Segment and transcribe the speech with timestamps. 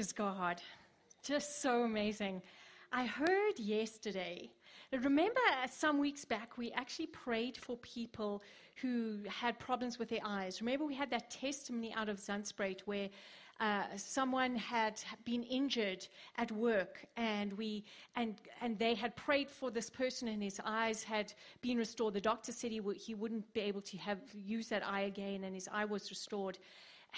[0.00, 0.62] is God.
[1.22, 2.40] Just so amazing.
[2.90, 4.50] I heard yesterday,
[4.92, 8.42] remember some weeks back, we actually prayed for people
[8.80, 10.62] who had problems with their eyes.
[10.62, 13.10] Remember, we had that testimony out of Zandspruit where
[13.60, 16.08] uh, someone had been injured
[16.38, 17.84] at work, and we
[18.16, 22.14] and and they had prayed for this person, and his eyes had been restored.
[22.14, 25.44] The doctor said he, w- he wouldn't be able to have use that eye again,
[25.44, 26.56] and his eye was restored.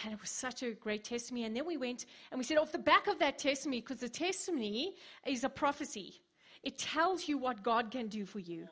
[0.05, 1.45] And it was such a great testimony.
[1.45, 4.09] And then we went and we said, off the back of that testimony, because the
[4.09, 4.95] testimony
[5.27, 6.21] is a prophecy,
[6.63, 8.69] it tells you what God can do for you.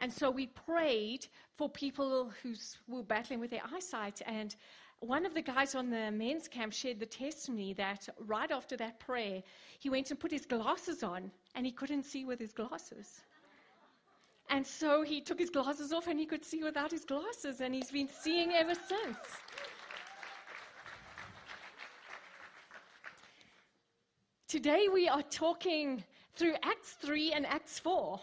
[0.00, 1.26] And so we prayed
[1.56, 2.54] for people who
[2.88, 4.22] were battling with their eyesight.
[4.26, 4.56] And
[5.00, 8.98] one of the guys on the men's camp shared the testimony that right after that
[8.98, 9.42] prayer,
[9.78, 13.20] he went and put his glasses on and he couldn't see with his glasses.
[14.48, 17.72] And so he took his glasses off and he could see without his glasses, and
[17.72, 19.16] he's been seeing ever since.
[24.50, 26.02] Today we are talking
[26.34, 28.18] through Acts 3 and Acts 4.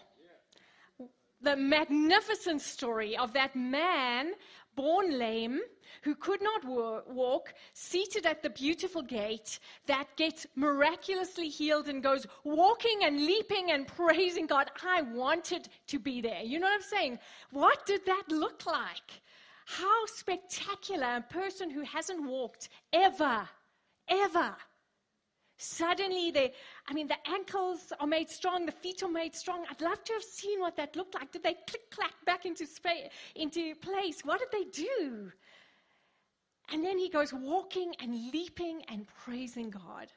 [1.40, 4.34] The magnificent story of that man
[4.76, 5.62] born lame
[6.02, 12.28] who could not walk, seated at the beautiful gate, that gets miraculously healed and goes
[12.44, 14.70] walking and leaping and praising God.
[14.86, 16.42] I wanted to be there.
[16.42, 17.20] You know what I'm saying?
[17.52, 19.22] What did that look like?
[19.66, 23.48] How spectacular a person who hasn't walked ever,
[24.10, 24.58] ever
[25.58, 26.54] Suddenly, they,
[26.88, 29.66] I mean, the ankles are made strong, the feet are made strong.
[29.70, 31.32] I'd love to have seen what that looked like.
[31.32, 32.68] Did they click clack back into,
[33.36, 34.22] into place?
[34.24, 35.32] What did they do?
[36.72, 40.12] And then he goes walking and leaping and praising God.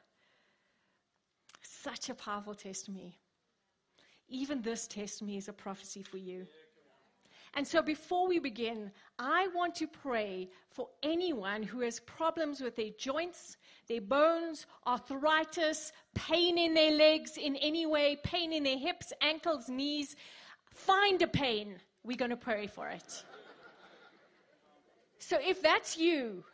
[1.63, 3.17] Such a powerful testimony.
[4.27, 6.45] Even this testimony is a prophecy for you.
[7.53, 12.77] And so before we begin, I want to pray for anyone who has problems with
[12.77, 18.77] their joints, their bones, arthritis, pain in their legs in any way, pain in their
[18.77, 20.15] hips, ankles, knees.
[20.69, 21.75] Find a pain.
[22.03, 23.23] We're going to pray for it.
[25.19, 26.45] So if that's you,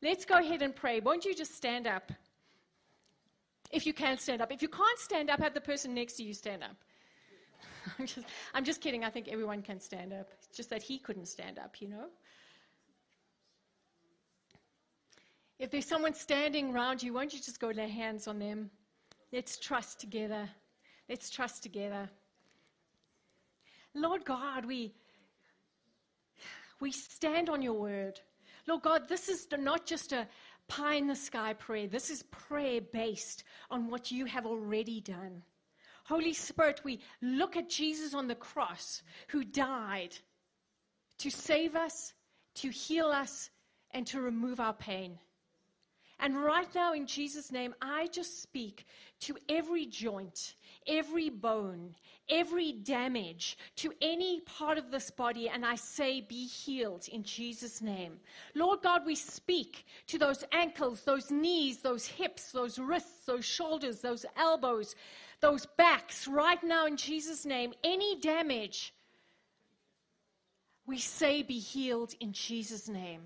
[0.00, 1.00] let's go ahead and pray.
[1.00, 2.12] Won't you just stand up?
[3.72, 4.52] If you can't stand up.
[4.52, 6.76] If you can't stand up, have the person next to you stand up.
[7.98, 9.04] I'm just, I'm just kidding.
[9.04, 10.30] I think everyone can stand up.
[10.32, 12.06] It's just that he couldn't stand up, you know?
[15.58, 18.70] If there's someone standing around you, won't you just go lay hands on them?
[19.32, 20.48] Let's trust together.
[21.08, 22.08] Let's trust together.
[23.94, 24.94] Lord God, we,
[26.80, 28.20] we stand on your word.
[28.66, 30.26] Lord God, this is not just a
[30.68, 31.88] pie in the sky prayer.
[31.88, 35.42] This is prayer based on what you have already done.
[36.04, 40.16] Holy Spirit, we look at Jesus on the cross who died
[41.18, 42.14] to save us,
[42.56, 43.50] to heal us,
[43.92, 45.18] and to remove our pain.
[46.22, 48.84] And right now, in Jesus' name, I just speak
[49.20, 50.54] to every joint,
[50.86, 51.94] every bone,
[52.28, 57.80] every damage to any part of this body, and I say, be healed in Jesus'
[57.80, 58.20] name.
[58.54, 64.00] Lord God, we speak to those ankles, those knees, those hips, those wrists, those shoulders,
[64.00, 64.94] those elbows,
[65.40, 67.72] those backs right now in Jesus' name.
[67.82, 68.94] Any damage,
[70.86, 73.22] we say be healed in Jesus' name.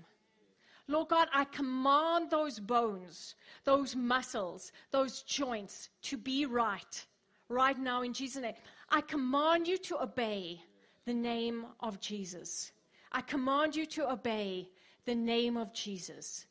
[0.87, 7.05] Lord God, I command those bones, those muscles, those joints to be right
[7.49, 8.53] right now in Jesus' name.
[8.89, 10.61] I command you to obey
[11.05, 12.71] the name of Jesus.
[13.11, 14.69] I command you to obey
[15.05, 16.45] the name of Jesus.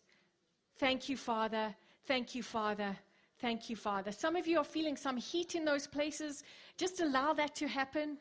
[0.79, 1.75] Thank you, Father.
[2.07, 2.97] Thank you, Father.
[3.45, 4.11] Thank you, Father.
[4.11, 6.45] Some of you are feeling some heat in those places.
[6.79, 8.17] Just allow that to happen.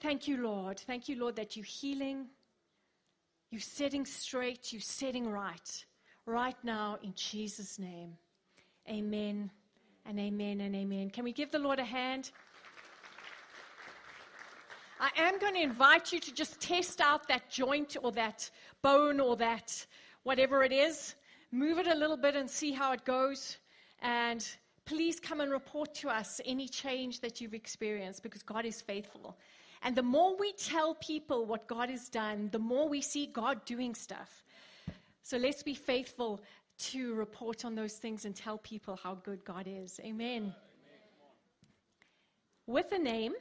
[0.00, 0.80] Thank you, Lord.
[0.80, 2.26] Thank you, Lord, that you're healing.
[3.52, 4.72] You're setting straight.
[4.72, 5.84] You're setting right.
[6.26, 8.16] Right now, in Jesus' name.
[8.90, 9.48] Amen
[10.04, 11.10] and amen and amen.
[11.10, 12.32] Can we give the Lord a hand?
[14.98, 18.50] I am going to invite you to just test out that joint or that
[18.82, 19.86] bone or that
[20.24, 21.14] whatever it is.
[21.52, 23.58] Move it a little bit and see how it goes.
[24.00, 24.46] And
[24.84, 29.36] please come and report to us any change that you've experienced because God is faithful.
[29.82, 33.64] And the more we tell people what God has done, the more we see God
[33.64, 34.42] doing stuff.
[35.22, 36.40] So let's be faithful
[36.78, 40.00] to report on those things and tell people how good God is.
[40.04, 40.54] Amen.
[42.66, 43.34] With a name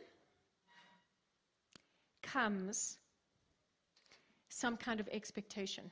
[2.24, 2.98] comes
[4.50, 5.92] some kind of expectation.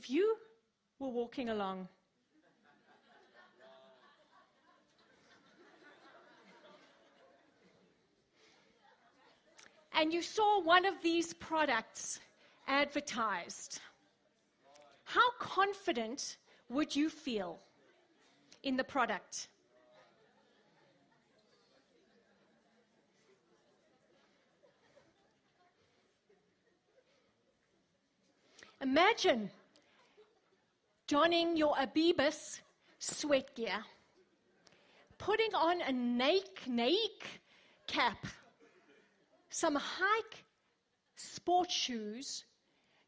[0.00, 0.38] If you
[0.98, 1.86] were walking along
[9.92, 12.18] and you saw one of these products
[12.66, 13.80] advertised,
[15.04, 16.38] how confident
[16.70, 17.58] would you feel
[18.62, 19.48] in the product?
[28.80, 29.50] Imagine
[31.10, 32.60] donning your Abibus
[33.00, 33.84] sweat gear,
[35.18, 37.26] putting on a Nike, Nike
[37.88, 38.28] cap,
[39.48, 40.44] some hike
[41.16, 42.44] sports shoes,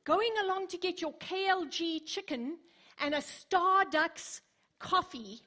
[0.02, 2.58] going along to get your KLG chicken
[3.00, 4.40] and a Starbucks
[4.81, 5.40] coffee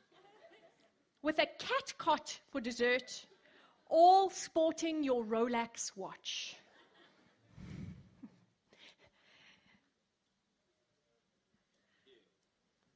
[1.22, 3.26] with a Cathcart for dessert,
[3.90, 6.56] all sporting your Rolex watch.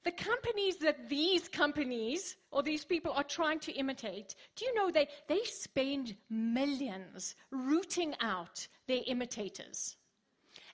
[0.10, 4.90] The companies that these companies or these people are trying to imitate, do you know
[4.90, 9.98] they, they spend millions rooting out their imitators?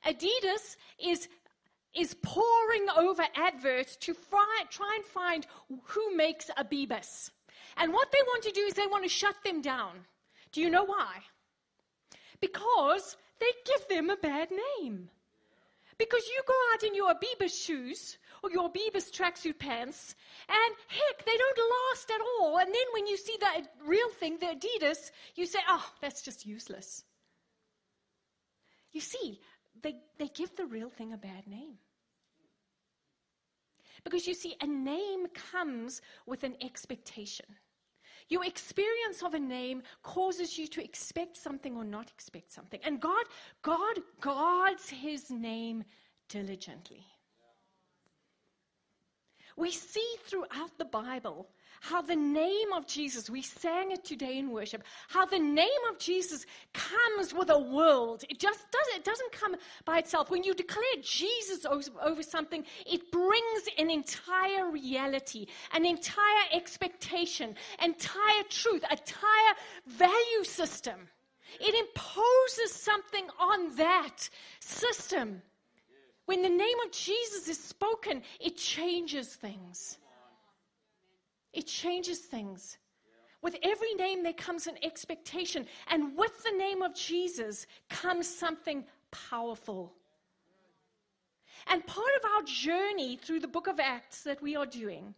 [0.07, 1.27] Adidas is,
[1.93, 5.45] is pouring over adverts to fry, try and find
[5.83, 7.31] who makes a Abibus.
[7.75, 9.95] And what they want to do is they want to shut them down.
[10.53, 11.15] Do you know why?
[12.39, 14.47] Because they give them a bad
[14.79, 15.09] name.
[15.97, 18.17] Because you go out in your Abibus shoes
[18.51, 20.15] your Abibus tracksuit pants,
[20.47, 21.59] and heck, they don't
[21.91, 22.57] last at all.
[22.57, 26.45] And then when you see the real thing, the Adidas, you say, oh, that's just
[26.45, 27.03] useless.
[28.91, 29.39] You see,
[29.81, 31.75] they, they give the real thing a bad name.
[34.03, 37.45] Because you see, a name comes with an expectation.
[38.29, 42.79] Your experience of a name causes you to expect something or not expect something.
[42.83, 43.25] And God,
[43.61, 45.83] God guards his name
[46.29, 47.05] diligently.
[49.57, 51.47] We see throughout the Bible
[51.79, 55.97] how the name of Jesus, we sang it today in worship, how the name of
[55.97, 58.23] Jesus comes with a world.
[58.29, 59.55] It just does, it doesn't come
[59.85, 60.29] by itself.
[60.29, 68.43] When you declare Jesus over, something, it brings an entire reality, an entire expectation, entire
[68.49, 69.55] truth, entire
[69.87, 71.07] value system.
[71.61, 74.29] It imposes something on that
[74.59, 75.41] system.
[76.25, 79.97] When the name of Jesus is spoken, it changes things.
[81.53, 82.77] It changes things.
[83.41, 85.67] With every name, there comes an expectation.
[85.87, 89.93] And with the name of Jesus comes something powerful.
[91.67, 95.13] And part of our journey through the book of Acts that we are doing,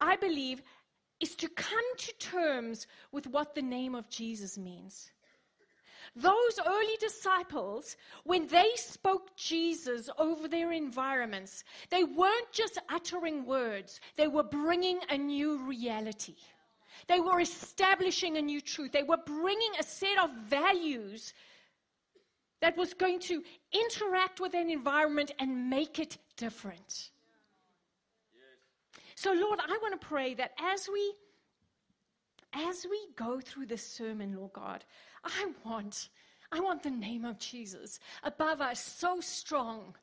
[0.00, 0.62] I believe,
[1.20, 5.10] is to come to terms with what the name of Jesus means.
[6.16, 14.00] Those early disciples, when they spoke Jesus over their environments, they weren't just uttering words,
[14.16, 16.36] they were bringing a new reality.
[17.06, 18.92] They were establishing a new truth.
[18.92, 21.34] They were bringing a set of values
[22.60, 23.42] that was going to
[23.72, 27.10] interact with an environment and make it different.
[29.14, 31.14] So, Lord, I want to pray that as we
[32.52, 34.84] as we go through this sermon, Lord God,
[35.26, 36.08] I want,
[36.52, 39.94] I want the name of Jesus above us so strong,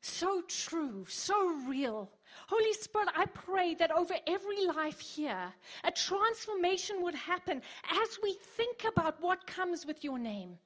[0.00, 2.10] so true, so real.
[2.48, 5.52] Holy Spirit, I pray that over every life here,
[5.84, 10.58] a transformation would happen as we think about what comes with your name.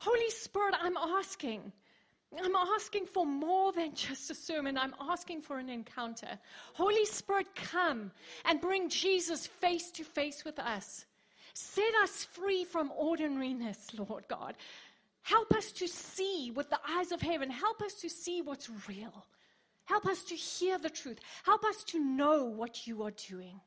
[0.00, 1.72] Holy Spirit, I'm asking.
[2.42, 4.78] I'm asking for more than just a sermon.
[4.78, 6.38] I'm asking for an encounter.
[6.72, 8.10] Holy Spirit, come
[8.46, 11.04] and bring Jesus face to face with us.
[11.54, 14.54] Set us free from ordinariness, Lord God.
[15.22, 17.50] Help us to see with the eyes of heaven.
[17.50, 19.26] Help us to see what's real.
[19.84, 21.18] Help us to hear the truth.
[21.44, 23.60] Help us to know what you are doing.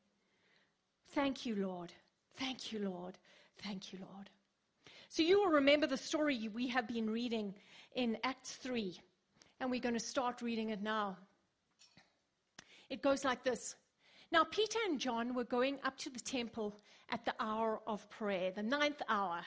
[1.10, 1.94] Thank you, Lord.
[2.38, 3.18] Thank you, Lord.
[3.64, 4.30] Thank you, Lord.
[5.10, 7.54] So, you will remember the story we have been reading
[7.96, 9.00] in Acts 3,
[9.60, 11.16] and we're going to start reading it now.
[12.90, 13.76] It goes like this
[14.32, 16.76] Now, Peter and John were going up to the temple
[17.10, 19.42] at the hour of prayer, the ninth hour.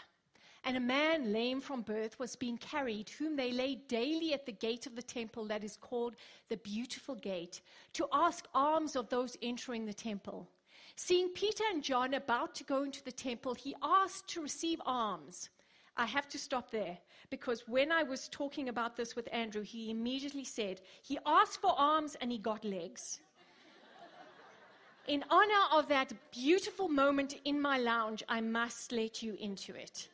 [0.64, 4.52] And a man lame from birth was being carried, whom they laid daily at the
[4.52, 6.16] gate of the temple that is called
[6.48, 7.60] the Beautiful Gate,
[7.94, 10.48] to ask alms of those entering the temple.
[10.96, 15.48] Seeing Peter and John about to go into the temple, he asked to receive alms.
[15.96, 16.98] I have to stop there
[17.30, 21.74] because when I was talking about this with Andrew, he immediately said, he asked for
[21.76, 23.20] alms and he got legs
[25.08, 30.08] in honor of that beautiful moment in my lounge, I must let you into it.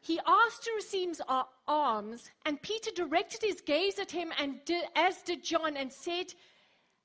[0.00, 4.60] He asked to receive our arms, and Peter directed his gaze at him, and
[4.94, 6.32] as did John, and said,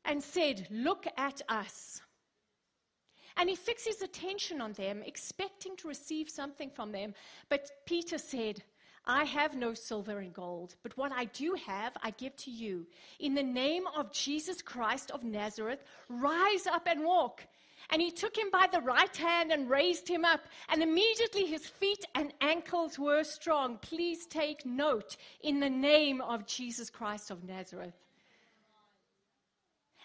[0.05, 2.01] and said, "Look at us."
[3.37, 7.15] And he fixed his attention on them, expecting to receive something from them.
[7.49, 8.63] But Peter said,
[9.05, 12.85] I have no silver and gold, but what I do have, I give to you.
[13.19, 17.43] In the name of Jesus Christ of Nazareth, rise up and walk.
[17.89, 21.65] And he took him by the right hand and raised him up, and immediately his
[21.67, 23.77] feet and ankles were strong.
[23.77, 27.95] Please take note in the name of Jesus Christ of Nazareth.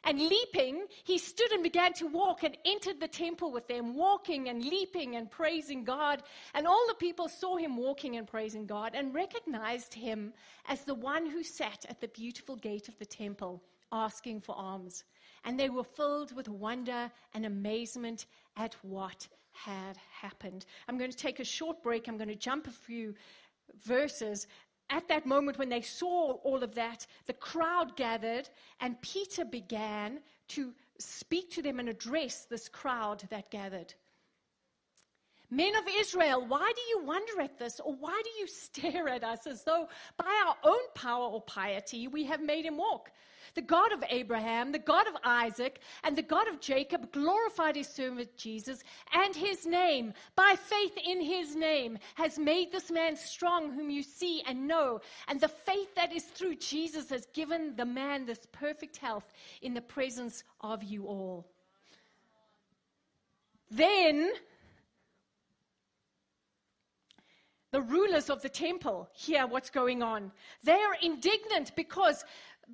[0.07, 4.49] And leaping, he stood and began to walk and entered the temple with them, walking
[4.49, 6.23] and leaping and praising God.
[6.55, 10.33] And all the people saw him walking and praising God and recognized him
[10.67, 15.03] as the one who sat at the beautiful gate of the temple asking for alms.
[15.45, 20.67] And they were filled with wonder and amazement at what had happened.
[20.87, 22.07] I'm going to take a short break.
[22.07, 23.15] I'm going to jump a few
[23.85, 24.47] verses
[24.91, 28.49] at that moment when they saw all of that, the crowd gathered,
[28.81, 33.95] and Peter began to speak to them and address this crowd that gathered.
[35.51, 39.25] Men of Israel, why do you wonder at this, or why do you stare at
[39.25, 43.11] us as though by our own power or piety we have made him walk?
[43.55, 47.89] The God of Abraham, the God of Isaac, and the God of Jacob glorified his
[47.89, 48.83] servant Jesus,
[49.15, 54.03] and his name, by faith in his name, has made this man strong, whom you
[54.03, 55.01] see and know.
[55.29, 59.73] And the faith that is through Jesus has given the man this perfect health in
[59.73, 61.47] the presence of you all.
[63.71, 64.33] Then
[67.77, 70.33] the rulers of the temple hear what's going on.
[70.65, 72.25] They are indignant because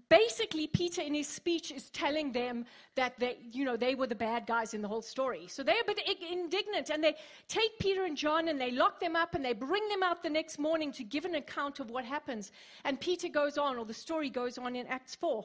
[0.09, 4.15] basically peter in his speech is telling them that they, you know, they were the
[4.15, 5.49] bad guys in the whole story.
[5.49, 5.99] So they're a bit
[6.31, 7.17] indignant and they
[7.49, 10.31] take peter and john and they lock them up and they bring them out the
[10.31, 12.53] next morning to give an account of what happens.
[12.85, 15.45] And peter goes on or the story goes on in acts 4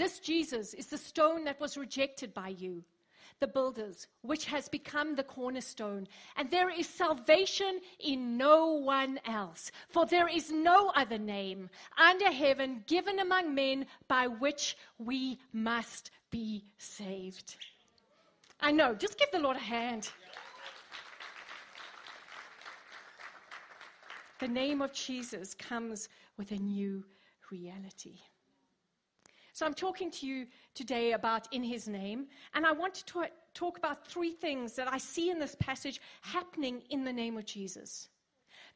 [0.00, 2.82] This Jesus is the stone that was rejected by you
[3.38, 6.08] the builders, which has become the cornerstone.
[6.38, 12.30] And there is salvation in no one else, for there is no other name under
[12.30, 17.56] heaven given among men by which we must be saved.
[18.58, 20.10] I know, just give the Lord a hand.
[24.38, 27.04] The name of Jesus comes with a new
[27.50, 28.20] reality.
[29.60, 33.04] So I'm talking to you today about in his name, and I want to
[33.52, 37.44] talk, about three things that I see in this passage happening in the name of
[37.44, 38.08] Jesus.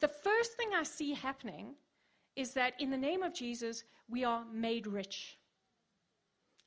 [0.00, 1.76] The first thing I see happening
[2.36, 5.38] is that in the name of Jesus, we are made rich.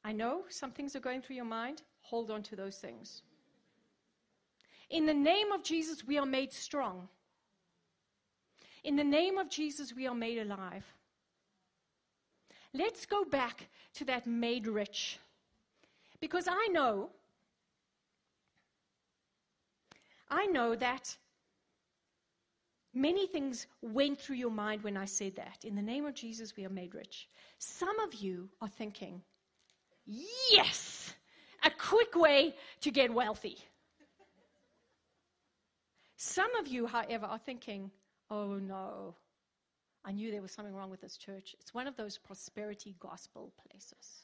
[0.03, 1.83] I know some things are going through your mind.
[2.01, 3.21] Hold on to those things.
[4.89, 7.07] In the name of Jesus, we are made strong.
[8.83, 10.85] In the name of Jesus, we are made alive.
[12.73, 15.19] Let's go back to that made rich.
[16.19, 17.09] Because I know,
[20.29, 21.15] I know that
[22.93, 25.63] many things went through your mind when I said that.
[25.63, 27.27] In the name of Jesus, we are made rich.
[27.59, 29.21] Some of you are thinking,
[30.51, 31.13] yes,
[31.63, 33.57] a quick way to get wealthy.
[36.17, 37.91] Some of you, however, are thinking,
[38.31, 39.15] oh no,
[40.07, 41.53] I knew there was something wrong with this church.
[41.59, 44.23] It's one of those prosperity gospel places.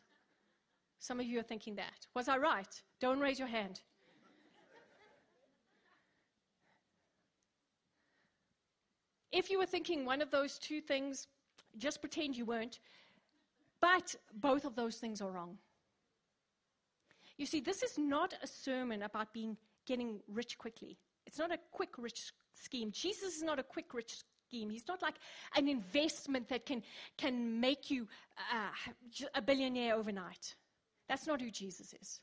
[0.99, 2.07] Some of you are thinking that.
[2.15, 2.81] Was I right?
[3.01, 3.81] Don't raise your hand.
[9.33, 11.27] If you were thinking one of those two things,
[11.77, 12.79] just pretend you weren't.
[13.81, 15.57] But both of those things are wrong.
[17.37, 20.97] You see, this is not a sermon about being getting rich quickly.
[21.25, 22.89] It's not a quick rich scheme.
[22.91, 24.23] Jesus is not a quick rich
[24.53, 24.69] scheme.
[24.69, 25.15] He's not like
[25.55, 26.83] an investment that can,
[27.17, 28.07] can make you
[28.53, 30.55] uh, a billionaire overnight.
[31.07, 32.21] That's not who Jesus is.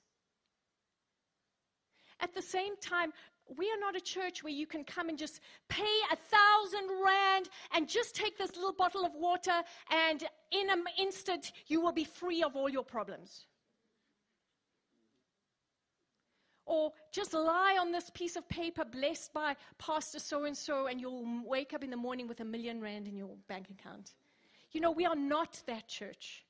[2.20, 3.12] At the same time,
[3.56, 7.48] we are not a church where you can come and just pay a thousand rand
[7.74, 10.22] and just take this little bottle of water, and
[10.52, 13.46] in an instant, you will be free of all your problems.
[16.70, 21.00] Or just lie on this piece of paper blessed by Pastor so and so, and
[21.00, 24.12] you'll wake up in the morning with a million rand in your bank account.
[24.70, 26.44] You know, we are not that church.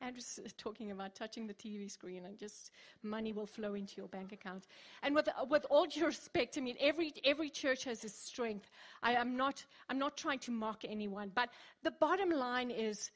[0.00, 2.72] Andrew's talking about touching the TV screen and just
[3.04, 4.66] money will flow into your bank account.
[5.04, 8.72] And with, with all due respect, I mean, every, every church has its strength.
[9.04, 11.50] I am not, I'm not trying to mock anyone, but
[11.84, 13.12] the bottom line is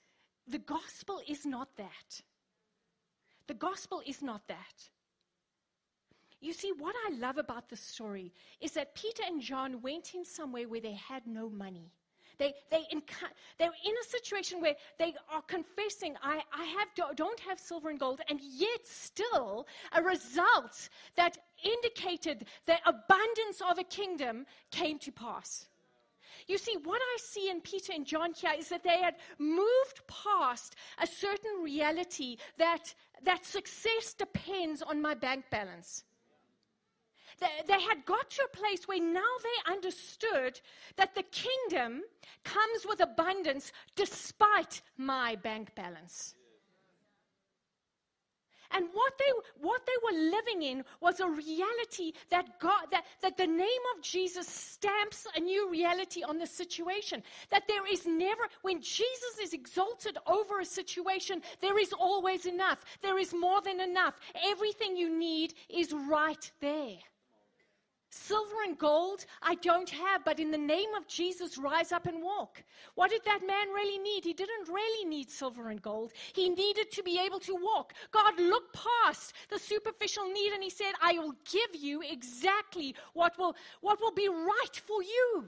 [0.46, 2.22] the gospel is not that.
[3.48, 4.88] The gospel is not that.
[6.40, 10.24] You see, what I love about this story is that Peter and John went in
[10.24, 11.90] somewhere where they had no money.
[12.38, 17.40] They, they inca- they're in a situation where they are confessing, I, I have, don't
[17.40, 23.84] have silver and gold, and yet still a result that indicated the abundance of a
[23.84, 25.66] kingdom came to pass.
[26.48, 30.00] You see, what I see in Peter and John here is that they had moved
[30.06, 36.04] past a certain reality that, that success depends on my bank balance.
[37.38, 40.60] They, they had got to a place where now they understood
[40.96, 42.02] that the kingdom
[42.44, 46.34] comes with abundance despite my bank balance.
[48.70, 53.36] And what they, what they were living in was a reality that God, that, that
[53.36, 57.22] the name of Jesus stamps a new reality on the situation.
[57.50, 62.84] That there is never, when Jesus is exalted over a situation, there is always enough.
[63.00, 64.20] There is more than enough.
[64.46, 66.98] Everything you need is right there.
[68.10, 72.22] Silver and gold I don't have, but in the name of Jesus, rise up and
[72.22, 72.62] walk.
[72.94, 74.24] What did that man really need?
[74.24, 76.12] He didn't really need silver and gold.
[76.34, 77.92] He needed to be able to walk.
[78.10, 83.38] God looked past the superficial need and He said, I will give you exactly what
[83.38, 85.44] will, what will be right for you.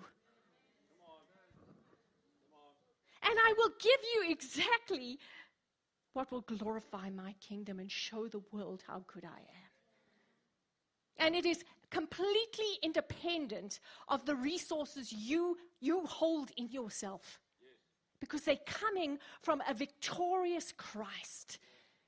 [3.22, 5.18] And I will give you exactly
[6.12, 9.70] what will glorify my kingdom and show the world how good I am.
[11.18, 17.40] And it is completely independent of the resources you, you hold in yourself.
[18.20, 21.58] Because they're coming from a victorious Christ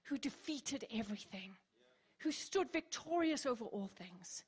[0.04, 1.52] who defeated everything,
[2.18, 4.44] who stood victorious over all things,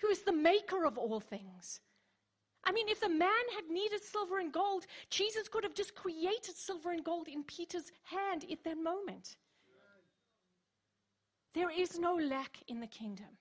[0.00, 1.80] who is the maker of all things.
[2.62, 6.56] I mean, if the man had needed silver and gold, Jesus could have just created
[6.56, 9.36] silver and gold in Peter's hand at that moment.
[11.54, 13.38] There is no lack in the kingdom.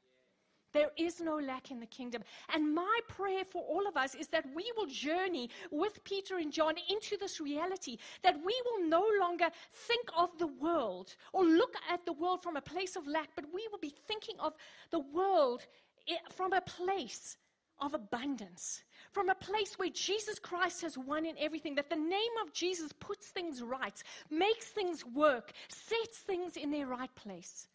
[0.75, 2.21] There is no lack in the kingdom.
[2.53, 6.51] And my prayer for all of us is that we will journey with Peter and
[6.51, 11.75] John into this reality, that we will no longer think of the world or look
[11.89, 14.53] at the world from a place of lack, but we will be thinking of
[14.91, 15.65] the world
[16.09, 17.37] eh, from a place
[17.79, 18.83] of abundance,
[19.13, 22.91] from a place where Jesus Christ has won in everything, that the name of Jesus
[22.99, 27.69] puts things right, makes things work, sets things in their right place.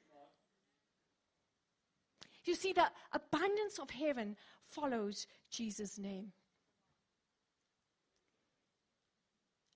[2.44, 6.32] You see, the abundance of heaven follows Jesus' name.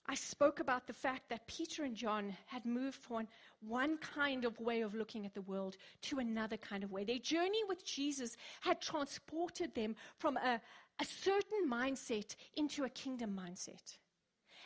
[0.06, 3.26] I spoke about the fact that Peter and John had moved from
[3.60, 7.04] one kind of way of looking at the world to another kind of way.
[7.04, 10.60] Their journey with Jesus had transported them from a,
[11.00, 13.96] a certain mindset into a kingdom mindset.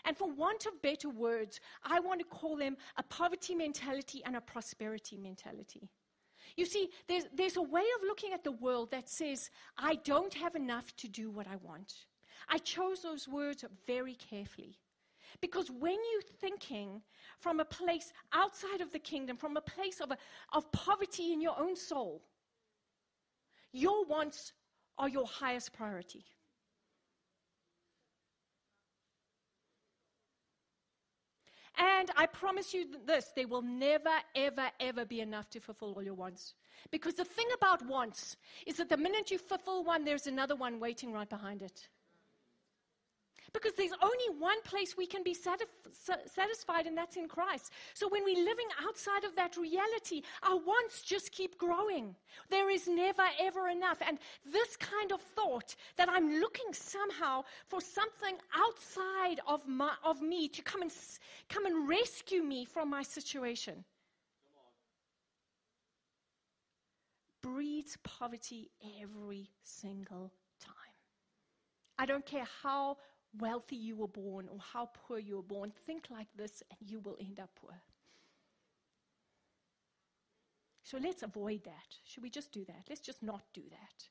[0.04, 4.37] And for want of better words, I want to call them a poverty mentality and
[4.37, 5.88] a prosperity mentality.
[6.56, 10.34] You see, there's, there's a way of looking at the world that says, I don't
[10.34, 11.92] have enough to do what I want.
[12.48, 14.78] I chose those words very carefully.
[15.40, 17.02] Because when you're thinking
[17.38, 20.16] from a place outside of the kingdom, from a place of, a,
[20.52, 22.22] of poverty in your own soul,
[23.72, 24.52] your wants
[24.96, 26.24] are your highest priority.
[31.78, 36.02] And I promise you this there will never, ever, ever be enough to fulfill all
[36.02, 36.54] your wants.
[36.90, 38.36] Because the thing about wants
[38.66, 41.88] is that the minute you fulfill one, there's another one waiting right behind it.
[43.52, 47.72] Because there's only one place we can be satisfied, and that's in Christ.
[47.94, 52.14] So when we're living outside of that reality, our wants just keep growing.
[52.50, 53.98] There is never, ever enough.
[54.06, 54.18] And
[54.52, 60.48] this kind of thought that I'm looking somehow for something outside of, my, of me
[60.48, 60.92] to come and,
[61.48, 63.84] come and rescue me from my situation
[67.40, 70.74] breeds poverty every single time.
[71.98, 72.98] I don't care how
[73.38, 77.00] wealthy you were born or how poor you were born, think like this and you
[77.00, 77.74] will end up poor.
[80.82, 81.96] So let's avoid that.
[82.04, 82.84] Should we just do that?
[82.88, 84.08] Let's just not do that.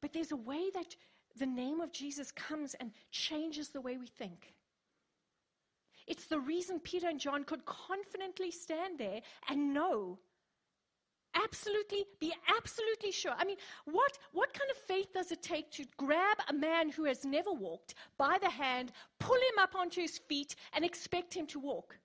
[0.00, 0.96] But there's a way that
[1.36, 4.54] the name of Jesus comes and changes the way we think.
[6.08, 10.18] It's the reason Peter and John could confidently stand there and know
[11.34, 13.32] absolutely, be absolutely sure.
[13.36, 17.04] I mean, what, what kind of faith does it take to grab a man who
[17.04, 21.46] has never walked by the hand, pull him up onto his feet, and expect him
[21.48, 21.98] to walk?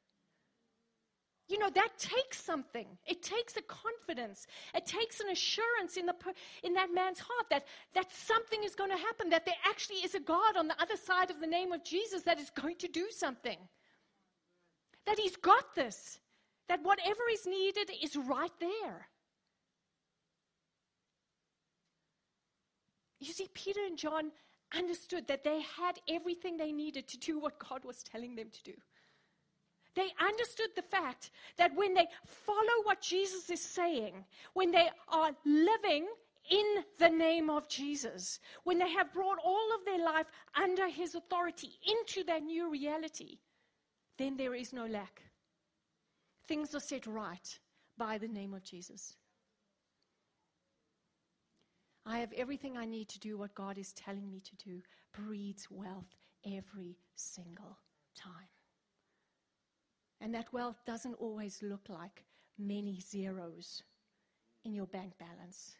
[1.49, 2.87] You know, that takes something.
[3.05, 4.47] It takes a confidence.
[4.73, 6.15] It takes an assurance in, the,
[6.63, 10.15] in that man's heart that, that something is going to happen, that there actually is
[10.15, 12.87] a God on the other side of the name of Jesus that is going to
[12.87, 13.57] do something.
[15.05, 16.19] That he's got this.
[16.69, 19.09] That whatever is needed is right there.
[23.23, 24.31] You see, Peter and John
[24.75, 28.63] understood that they had everything they needed to do what God was telling them to
[28.63, 28.73] do.
[29.95, 35.31] They understood the fact that when they follow what Jesus is saying, when they are
[35.45, 36.07] living
[36.49, 40.27] in the name of Jesus, when they have brought all of their life
[40.61, 43.37] under his authority into their new reality,
[44.17, 45.21] then there is no lack.
[46.47, 47.59] Things are set right
[47.97, 49.15] by the name of Jesus.
[52.05, 54.81] I have everything I need to do what God is telling me to do,
[55.13, 57.77] breeds wealth every single
[58.15, 58.49] time.
[60.19, 62.25] And that wealth doesn't always look like
[62.57, 63.83] many zeros
[64.65, 65.75] in your bank balance.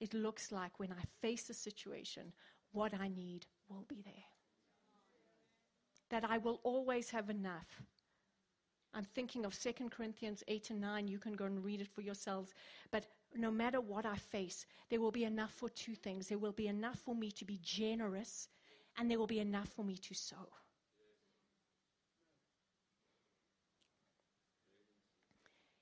[0.00, 2.32] It looks like when I face a situation,
[2.72, 4.14] what I need will be there.
[6.10, 7.82] That I will always have enough.
[8.94, 11.08] I'm thinking of 2 Corinthians 8 and 9.
[11.08, 12.52] You can go and read it for yourselves.
[12.90, 16.28] But no matter what I face, there will be enough for two things.
[16.28, 18.48] There will be enough for me to be generous,
[18.98, 20.48] and there will be enough for me to sow.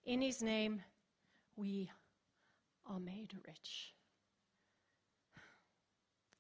[0.05, 0.83] In his name,
[1.57, 1.91] we
[2.87, 3.95] are made rich.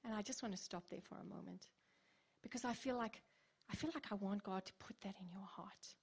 [0.04, 1.68] And I just want to stop there for a moment
[2.42, 3.20] because I feel like
[3.70, 5.94] I feel like I want God to put that in your heart.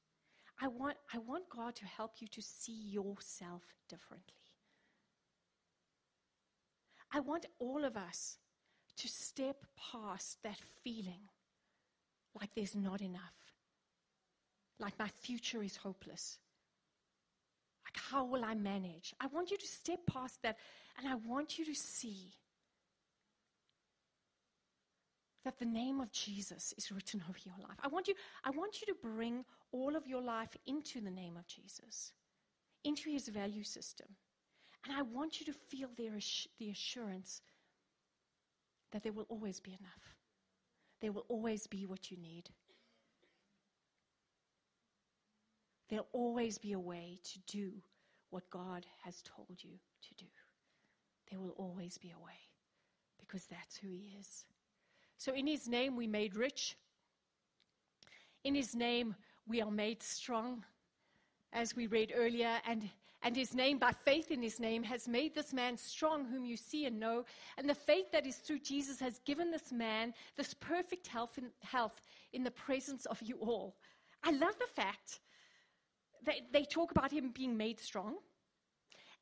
[0.62, 4.47] I want, I want God to help you to see yourself differently.
[7.12, 8.38] I want all of us
[8.98, 11.30] to step past that feeling
[12.40, 13.54] like there's not enough,
[14.80, 16.38] like my future is hopeless,
[17.86, 19.14] like, how will I manage?
[19.20, 20.58] I want you to step past that
[20.98, 22.34] and I want you to see
[25.46, 27.78] that the name of Jesus is written over your life.
[27.82, 31.38] I want you, I want you to bring all of your life into the name
[31.38, 32.12] of Jesus,
[32.84, 34.08] into his value system.
[34.86, 36.10] And I want you to feel the,
[36.70, 37.42] assurance
[38.92, 40.16] that there will always be enough.
[41.02, 42.50] There will always be what you need.
[45.90, 47.72] There'll always be a way to do
[48.30, 50.26] what God has told you to do.
[51.30, 52.40] There will always be a way
[53.20, 54.46] because that's who He is.
[55.18, 56.76] So, in His name, we made rich.
[58.44, 59.16] In His name,
[59.48, 60.64] we are made strong,
[61.54, 62.60] as we read earlier.
[62.68, 62.90] And,
[63.28, 66.56] and His name, by faith in His name, has made this man strong, whom you
[66.56, 67.26] see and know.
[67.58, 71.50] And the faith that is through Jesus has given this man this perfect health in,
[71.62, 73.76] health in the presence of you all.
[74.24, 75.20] I love the fact
[76.26, 78.16] they, they talk about him being made strong.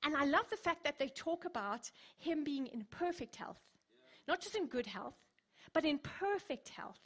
[0.03, 1.89] And I love the fact that they talk about
[2.19, 3.57] him being in perfect health.
[3.91, 4.01] Yeah.
[4.27, 5.17] Not just in good health,
[5.73, 7.01] but in perfect health.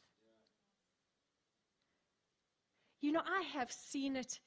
[2.99, 4.41] You know, I have seen it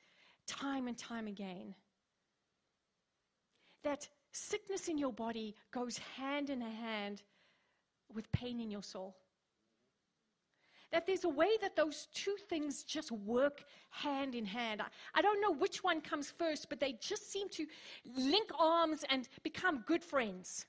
[0.46, 1.74] time and time again
[3.84, 7.22] that sickness in your body goes hand in hand
[8.14, 9.16] with pain in your soul
[10.92, 14.80] that there's a way that those two things just work hand in hand.
[14.80, 17.66] I, I don't know which one comes first, but they just seem to
[18.14, 20.66] link arms and become good friends.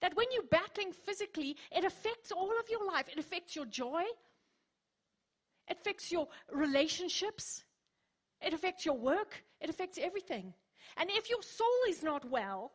[0.00, 3.06] That when you're battling physically, it affects all of your life.
[3.10, 4.02] It affects your joy,
[5.68, 7.64] it affects your relationships,
[8.40, 10.52] it affects your work, it affects everything.
[10.96, 12.72] And if your soul is not well,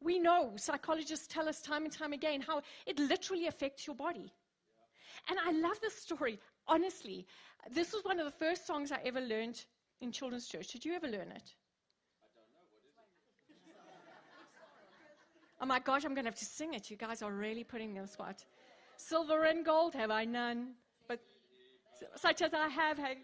[0.00, 4.32] we know, psychologists tell us time and time again, how it literally affects your body.
[5.28, 6.38] And I love this story.
[6.66, 7.26] Honestly,
[7.72, 9.64] this was one of the first songs I ever learned
[10.00, 10.68] in children's church.
[10.68, 11.54] Did you ever learn it?
[15.60, 16.90] Oh my gosh, I'm going to have to sing it.
[16.90, 18.44] You guys are really putting me on the spot.
[18.96, 20.72] Silver and gold have I none,
[21.08, 21.20] but
[22.16, 23.16] such as I have had.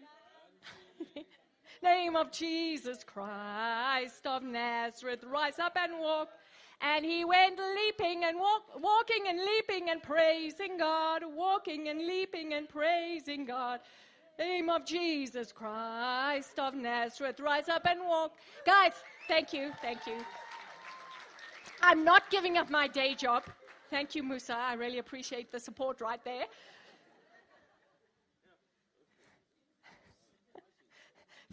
[1.83, 6.29] Name of Jesus Christ of Nazareth, rise up and walk.
[6.81, 12.53] And he went leaping and walk, walking and leaping and praising God, walking and leaping
[12.53, 13.79] and praising God.
[14.39, 18.33] Name of Jesus Christ of Nazareth, rise up and walk.
[18.65, 18.93] Guys,
[19.27, 20.17] thank you, thank you.
[21.83, 23.43] I'm not giving up my day job.
[23.91, 24.55] Thank you, Musa.
[24.55, 26.45] I really appreciate the support right there.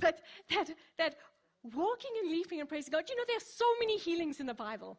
[0.01, 1.17] But that, that
[1.63, 3.05] walking and leaping and praising God.
[3.09, 4.99] You know, there are so many healings in the Bible.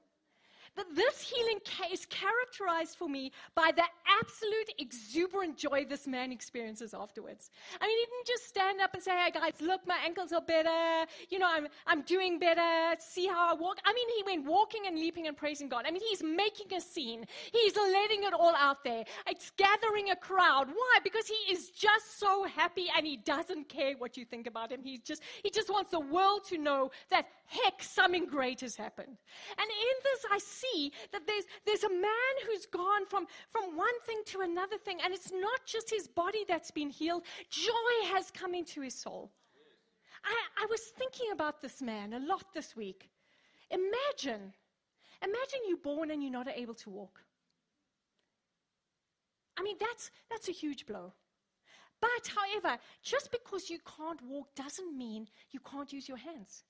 [0.76, 3.84] That this healing ca- is characterized for me by the
[4.22, 7.50] absolute exuberant joy this man experiences afterwards.
[7.80, 10.42] I mean, he didn't just stand up and say, Hey guys, look, my ankles are
[10.42, 11.10] better.
[11.30, 12.96] You know, I'm, I'm doing better.
[13.00, 13.80] See how I walk.
[13.86, 15.86] I mean, he went walking and leaping and praising God.
[15.88, 17.26] I mean, he's making a scene.
[17.52, 19.04] He's letting it all out there.
[19.28, 20.68] It's gathering a crowd.
[20.68, 20.98] Why?
[21.04, 24.82] Because he is just so happy and he doesn't care what you think about him.
[24.84, 29.18] He just, he just wants the world to know that, heck, something great has happened.
[29.58, 34.00] And in this, I see that there's, there's a man who's gone from, from one
[34.06, 38.32] thing to another thing, and it's not just his body that's been healed, joy has
[38.32, 39.32] come into his soul.
[40.24, 43.10] I, I was thinking about this man a lot this week.
[43.72, 44.54] Imagine,
[45.24, 47.22] imagine you're born and you're not able to walk.
[49.58, 51.14] I mean, that's, that's a huge blow.
[52.02, 56.64] But, however, just because you can't walk doesn't mean you can't use your hands.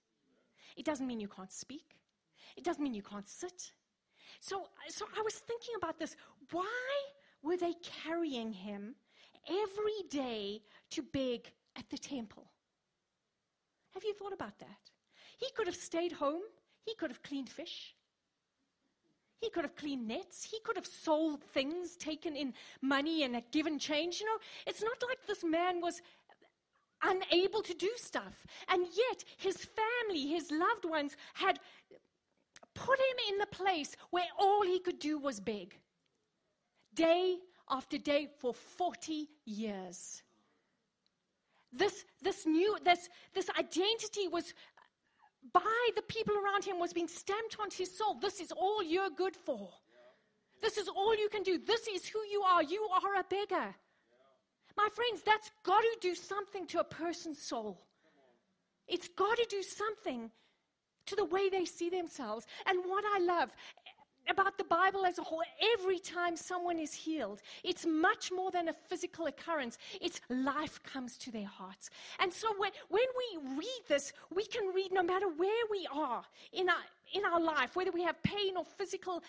[0.75, 1.97] It doesn't mean you can't speak.
[2.58, 3.71] It doesn't mean you can't sit.
[4.39, 6.15] So, so I was thinking about this.
[6.51, 6.89] Why
[7.41, 8.95] were they carrying him
[9.47, 10.61] every day
[10.91, 12.49] to beg at the temple?
[13.93, 14.77] Have you thought about that?
[15.37, 16.41] He could have stayed home.
[16.85, 17.95] He could have cleaned fish.
[19.41, 20.43] He could have cleaned nets.
[20.43, 24.19] He could have sold things, taken in money and given change.
[24.19, 26.01] You know, it's not like this man was
[27.01, 28.45] unable to do stuff.
[28.67, 31.59] And yet, his family, his loved ones, had
[32.73, 35.77] put him in the place where all he could do was beg.
[36.93, 37.38] Day
[37.69, 40.23] after day for 40 years.
[41.71, 44.53] This, this new, this, this identity was
[45.53, 48.15] by the people around him was being stamped onto his soul.
[48.15, 49.69] This is all you're good for.
[50.62, 51.58] This is all you can do.
[51.58, 52.63] This is who you are.
[52.63, 53.75] You are a beggar.
[54.75, 57.82] My friends, that's got to do something to a person's soul.
[58.88, 60.32] It's got to do something
[61.10, 62.45] to the way they see themselves.
[62.65, 63.50] And what I love
[64.30, 65.43] about the Bible as a whole,
[65.74, 69.78] every time someone is healed, it's much more than a physical occurrence.
[70.02, 71.89] It's life comes to their hearts.
[72.19, 76.24] And so when, when we read this, we can read no matter where we are
[76.54, 79.24] in our, in our life, whether we have pain or physical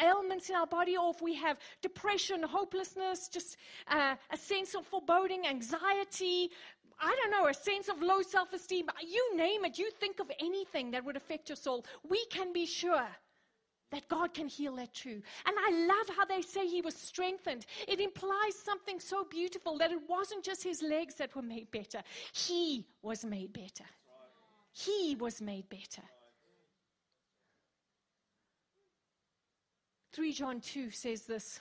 [0.00, 3.56] ailments in our body, or if we have depression, hopelessness, just
[3.88, 6.50] uh, a sense of foreboding, anxiety,
[7.00, 10.30] I don't know, a sense of low self esteem, you name it, you think of
[10.40, 13.06] anything that would affect your soul, we can be sure
[13.90, 15.22] that God can heal that too.
[15.44, 17.66] And I love how they say he was strengthened.
[17.86, 22.02] It implies something so beautiful that it wasn't just his legs that were made better,
[22.32, 23.84] he was made better.
[24.72, 26.02] He was made better.
[30.12, 31.60] 3 John 2 says this.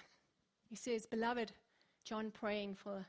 [0.69, 1.53] He says, Beloved,
[2.03, 3.05] John praying for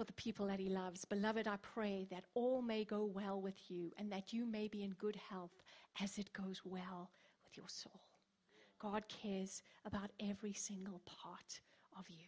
[0.00, 1.04] for the people that he loves.
[1.04, 4.82] Beloved, I pray that all may go well with you and that you may be
[4.82, 5.54] in good health
[6.02, 7.10] as it goes well
[7.44, 8.00] with your soul.
[8.78, 11.60] God cares about every single part
[11.98, 12.24] of you.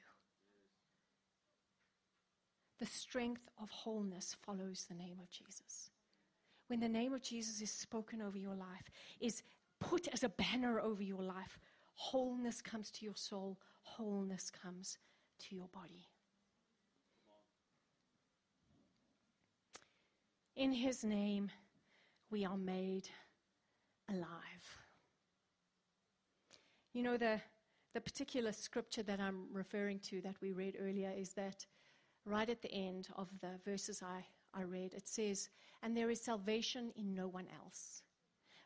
[2.78, 5.92] The strength of wholeness follows the name of Jesus.
[6.66, 9.42] When the name of Jesus is spoken over your life, is
[9.80, 11.58] put as a banner over your life,
[11.94, 14.98] wholeness comes to your soul, wholeness comes
[15.38, 16.11] to your body.
[20.62, 21.50] In his name,
[22.30, 23.08] we are made
[24.08, 24.64] alive.
[26.92, 27.40] You know, the,
[27.94, 31.66] the particular scripture that I'm referring to that we read earlier is that
[32.24, 35.48] right at the end of the verses I, I read, it says,
[35.82, 38.02] And there is salvation in no one else.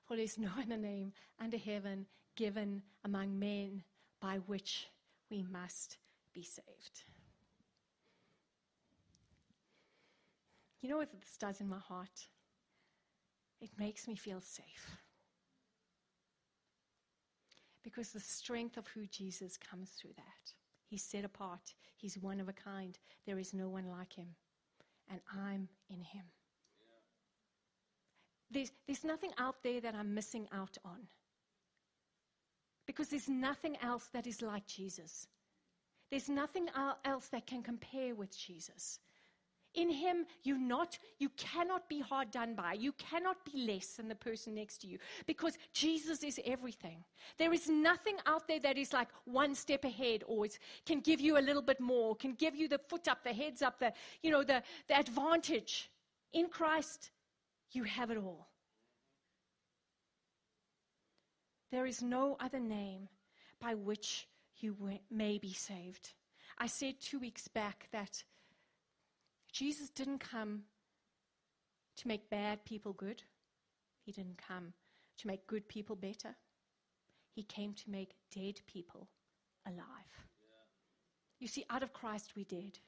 [0.05, 2.05] For there is no other name under heaven
[2.35, 3.83] given among men
[4.21, 4.87] by which
[5.31, 5.97] we must
[6.35, 7.05] be saved.
[10.87, 12.29] You know what this does in my heart?
[13.61, 14.97] It makes me feel safe.
[17.83, 20.53] Because the strength of who Jesus comes through that.
[20.87, 22.97] He's set apart, He's one of a kind.
[23.27, 24.29] There is no one like Him.
[25.11, 26.23] And I'm in Him.
[28.53, 31.09] There's, there's nothing out there that I'm missing out on.
[32.87, 35.27] Because there's nothing else that is like Jesus.
[36.13, 36.69] There's nothing
[37.05, 39.01] else that can compare with Jesus.
[39.77, 42.73] In him, you not, you cannot be hard done by.
[42.73, 47.05] You cannot be less than the person next to you because Jesus is everything.
[47.37, 50.47] There is nothing out there that is like one step ahead or
[50.87, 53.61] can give you a little bit more, can give you the foot up, the heads
[53.61, 55.91] up, the, you know, the, the advantage.
[56.33, 57.11] In Christ,
[57.73, 58.49] you have it all.
[61.71, 63.09] There is no other name
[63.61, 64.27] by which
[64.59, 64.75] you
[65.11, 66.15] may be saved.
[66.59, 68.23] I said two weeks back that
[69.57, 70.65] Jesus didn't come
[71.97, 73.23] to make bad people good.
[74.05, 74.75] He didn't come
[75.17, 76.37] to make good people better.
[77.35, 79.09] He came to make dead people
[79.67, 80.13] alive.
[81.41, 82.81] You see, out of Christ we dead.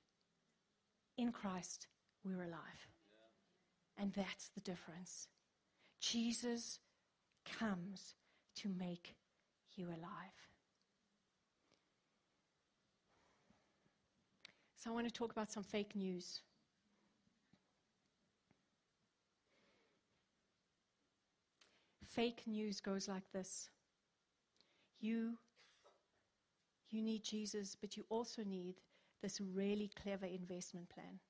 [1.16, 1.86] In Christ
[2.22, 2.86] we're alive.
[3.96, 5.28] And that's the difference.
[6.02, 6.80] Jesus
[7.58, 8.14] comes
[8.56, 9.14] to make
[9.74, 10.36] you alive.
[14.76, 16.42] So I want to talk about some fake news.
[22.18, 23.70] Fake news goes like this.
[24.98, 25.34] You
[26.90, 28.80] you need Jesus, but you also need
[29.22, 31.20] this really clever investment plan.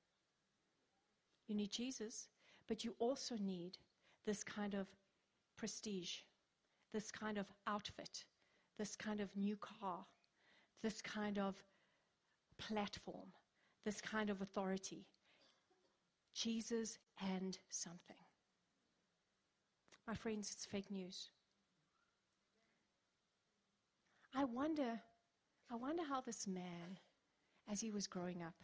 [1.47, 2.27] You need Jesus,
[2.67, 3.77] but you also need
[4.25, 4.87] this kind of
[5.57, 6.21] prestige,
[6.91, 8.25] this kind of outfit,
[8.79, 10.07] this kind of new car,
[10.81, 11.61] this kind of
[12.57, 13.27] platform,
[13.85, 15.05] this kind of authority.
[16.33, 18.28] Jesus and something.
[20.09, 21.29] My friends, it's fake news.
[24.33, 24.99] I wonder,
[25.71, 26.97] I wonder how this man,
[27.71, 28.55] as he was growing up,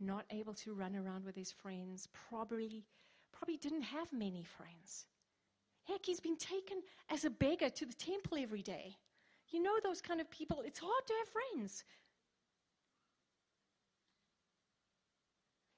[0.00, 2.86] not able to run around with his friends, probably,
[3.32, 5.04] probably didn't have many friends.
[5.84, 6.78] Heck, he's been taken
[7.10, 8.96] as a beggar to the temple every day.
[9.50, 11.84] You know those kind of people, it's hard to have friends.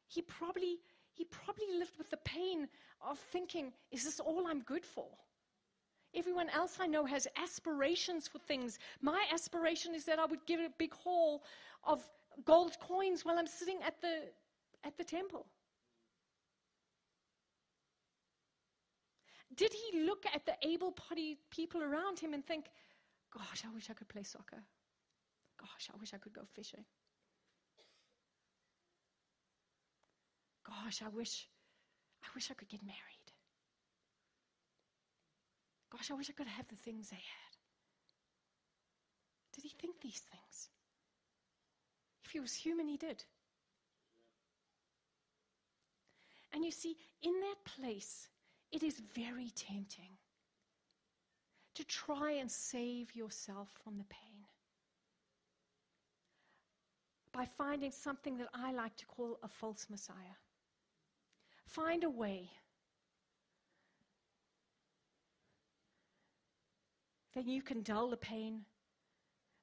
[0.07, 0.79] He probably
[1.19, 2.69] he probably lived with the pain
[3.01, 5.09] of thinking, is this all I'm good for?
[6.15, 8.79] Everyone else I know has aspirations for things.
[9.03, 11.43] My aspiration is that I would give a big haul
[11.83, 12.01] of
[12.45, 14.15] gold coins while I'm sitting at the,
[14.85, 15.47] at the temple.
[19.57, 22.67] Did he look at the able bodied people around him and think,
[23.37, 24.63] gosh, I wish I could play soccer?
[25.61, 26.85] Gosh, I wish I could go fishing.
[30.69, 31.49] Gosh, I wish,
[32.23, 32.99] I wish I could get married.
[35.91, 37.57] Gosh, I wish I could have the things they had.
[39.55, 40.69] Did he think these things?
[42.25, 43.25] If he was human, he did.
[46.53, 48.29] And you see, in that place,
[48.71, 50.11] it is very tempting
[51.75, 54.45] to try and save yourself from the pain
[57.33, 60.37] by finding something that I like to call a false Messiah.
[61.69, 62.51] Find a way
[67.35, 68.63] that you can dull the pain,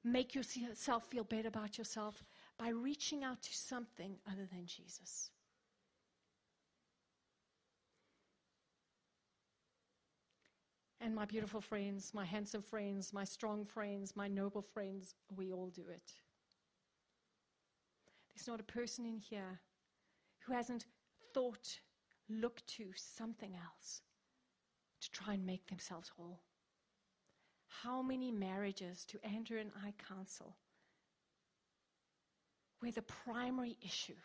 [0.04, 2.22] make yourself feel better about yourself
[2.58, 5.30] by reaching out to something other than Jesus.
[11.00, 15.70] And my beautiful friends, my handsome friends, my strong friends, my noble friends, we all
[15.74, 16.12] do it.
[18.32, 19.60] There's not a person in here
[20.46, 20.86] who hasn't
[21.34, 21.80] thought
[22.28, 24.00] look to something else
[25.00, 26.40] to try and make themselves whole.
[27.82, 30.56] How many marriages do Andrew and I counsel
[32.80, 34.16] where the primary issue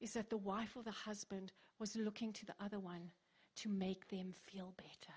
[0.00, 3.10] is that the wife or the husband was looking to the other one
[3.56, 5.14] to make them feel better?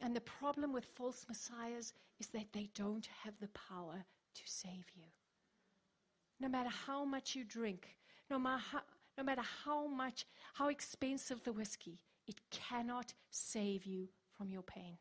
[0.00, 4.86] And the problem with false messiahs is that they don't have the power to save
[4.94, 5.04] you.
[6.38, 7.88] No matter how much you drink,
[8.30, 8.80] no matter how,
[9.18, 14.96] no matter how much, how expensive the whiskey, it cannot save you from your pain.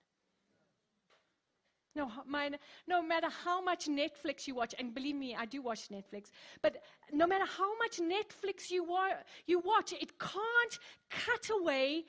[1.96, 2.52] No, my,
[2.88, 6.30] no matter how much Netflix you watch, and believe me, I do watch Netflix,
[6.62, 6.78] but
[7.12, 12.06] no matter how much Netflix you, wa- you watch, it can't cut away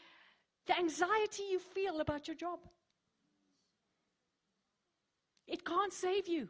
[0.66, 2.61] the anxiety you feel about your job.
[5.46, 6.48] It can't save you.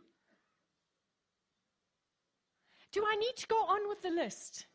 [2.93, 4.67] Do I need to go on with the list?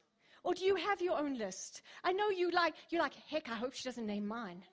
[0.43, 1.81] Or do you have your own list?
[2.03, 4.63] I know you like, you're like, heck, I hope she doesn't name mine.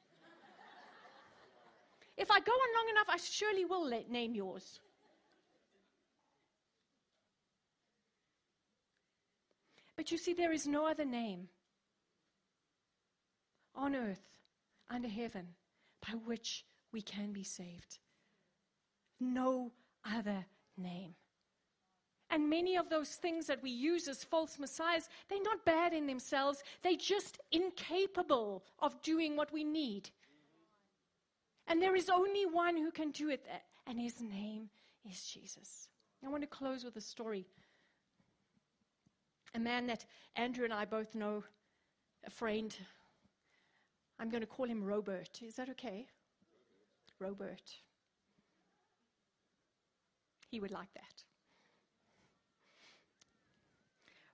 [2.17, 4.81] if I go on long enough, I surely will let, name yours.
[9.97, 11.49] But you see, there is no other name
[13.75, 14.37] on earth,
[14.91, 15.49] under heaven,
[16.07, 17.99] by which we can be saved.
[19.21, 19.73] No
[20.05, 20.45] other
[20.77, 21.15] name.
[22.33, 26.07] And many of those things that we use as false messiahs, they're not bad in
[26.07, 26.65] themselves.
[26.83, 30.09] They're just incapable of doing what we need.
[31.69, 33.45] And there is only one who can do it,
[33.87, 34.71] and his name
[35.09, 35.89] is Jesus.
[36.25, 37.45] I want to close with a story.
[39.55, 41.45] A man that Andrew and I both know,
[42.27, 42.75] a friend.
[44.19, 45.41] I'm going to call him Robert.
[45.43, 46.07] Is that okay?
[47.19, 47.75] Robert.
[50.51, 51.25] He would like that.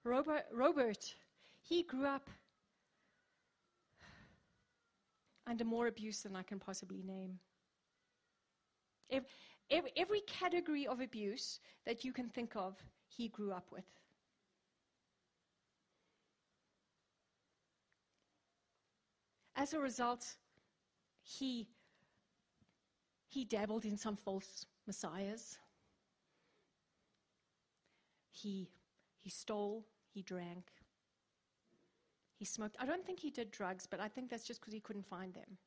[0.08, 1.14] Robert, Robert,
[1.60, 2.30] he grew up
[5.46, 7.38] under more abuse than I can possibly name.
[9.70, 13.84] Every, every, category of abuse that you can think of, he grew up with.
[19.56, 20.24] As a result,
[21.22, 21.68] he,
[23.28, 25.58] he dabbled in some false messiahs.
[28.30, 28.70] He,
[29.20, 30.72] he stole, he drank,
[32.38, 32.76] he smoked.
[32.78, 35.34] I don't think he did drugs, but I think that's just because he couldn't find
[35.34, 35.58] them.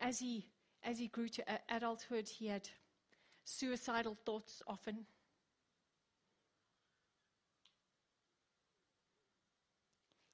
[0.00, 0.46] As he,
[0.82, 2.68] as he grew to adulthood, he had
[3.44, 5.06] suicidal thoughts often.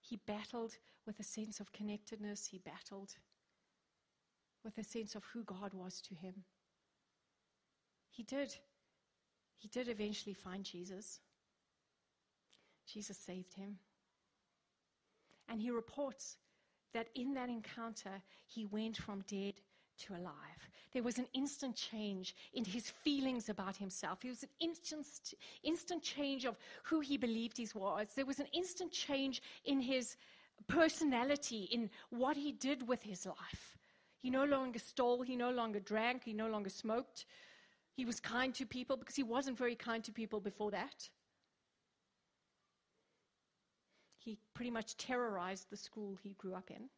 [0.00, 2.46] He battled with a sense of connectedness.
[2.46, 3.14] He battled
[4.64, 6.44] with a sense of who God was to him.
[8.18, 8.52] He did.
[9.58, 11.20] He did eventually find Jesus.
[12.84, 13.78] Jesus saved him.
[15.48, 16.36] And he reports
[16.94, 19.54] that in that encounter, he went from dead
[19.98, 20.68] to alive.
[20.92, 24.18] There was an instant change in his feelings about himself.
[24.20, 25.06] There was an instant,
[25.62, 28.08] instant change of who he believed he was.
[28.16, 30.16] There was an instant change in his
[30.66, 33.78] personality, in what he did with his life.
[34.18, 37.24] He no longer stole, he no longer drank, he no longer smoked.
[37.98, 41.08] He was kind to people because he wasn't very kind to people before that.
[44.18, 46.90] He pretty much terrorized the school he grew up in.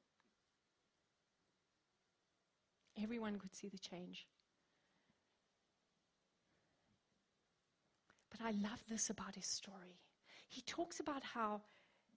[3.02, 4.26] Everyone could see the change.
[8.30, 10.02] But I love this about his story.
[10.50, 11.62] He talks about how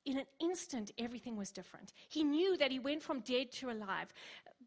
[0.05, 1.93] in an instant everything was different.
[2.09, 4.13] He knew that he went from dead to alive,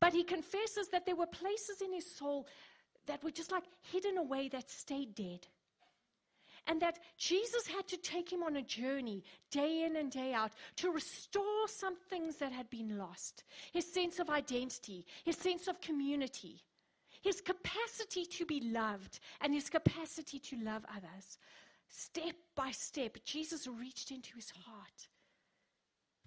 [0.01, 2.47] but he confesses that there were places in his soul
[3.07, 5.47] that were just like hidden away that stayed dead.
[6.69, 10.51] And that Jesus had to take him on a journey day in and day out
[10.77, 15.81] to restore some things that had been lost his sense of identity, his sense of
[15.81, 16.63] community,
[17.23, 21.39] his capacity to be loved, and his capacity to love others.
[21.89, 25.09] Step by step, Jesus reached into his heart,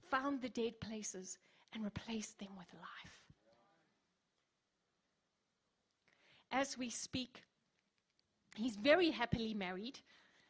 [0.10, 1.38] found the dead places,
[1.74, 3.19] and replaced them with life.
[6.52, 7.44] As we speak.
[8.56, 10.00] He's very happily married.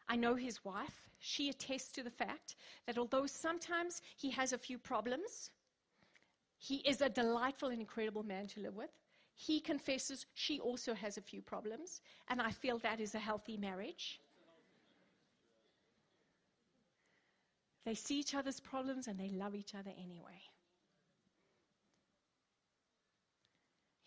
[0.08, 1.10] I know his wife.
[1.20, 2.56] She attests to the fact
[2.88, 5.52] that although sometimes he has a few problems,
[6.58, 8.91] he is a delightful and incredible man to live with.
[9.36, 13.58] He confesses she also has a few problems, and I feel that is a healthy
[13.58, 14.20] marriage.
[17.86, 20.41] They see each other's problems and they love each other anyway.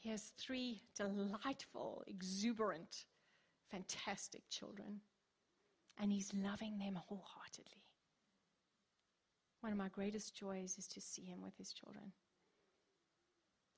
[0.02, 3.04] He has three delightful, exuberant,
[3.70, 5.00] fantastic children,
[5.96, 7.84] and he's loving them wholeheartedly.
[9.60, 12.10] One of my greatest joys is to see him with his children.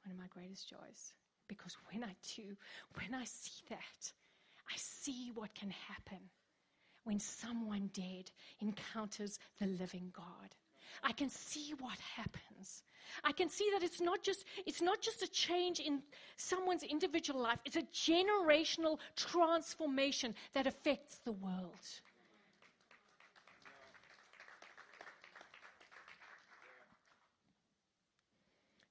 [0.02, 1.12] One of my greatest joys.
[1.46, 2.56] Because when I do,
[2.94, 4.12] when I see that,
[4.72, 6.30] I see what can happen
[7.02, 10.54] when someone dead encounters the living God.
[11.02, 12.82] I can see what happens.
[13.22, 16.02] I can see that it's not just it's not just a change in
[16.36, 21.86] someone's individual life, it's a generational transformation that affects the world.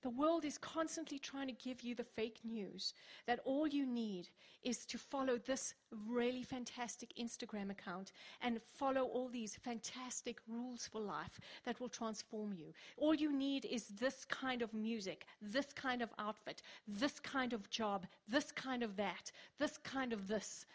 [0.03, 2.93] The world is constantly trying to give you the fake news
[3.25, 4.27] that all you need
[4.61, 5.73] is to follow this
[6.09, 12.53] really fantastic Instagram account and follow all these fantastic rules for life that will transform
[12.53, 12.73] you.
[12.97, 17.69] All you need is this kind of music, this kind of outfit, this kind of
[17.69, 20.65] job, this kind of that, this kind of this.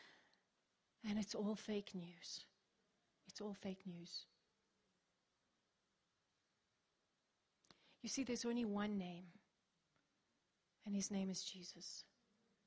[1.06, 2.46] And it's all fake news.
[3.26, 4.24] It's all fake news.
[8.02, 9.24] You see, there's only one name,
[10.86, 12.04] and his name is Jesus.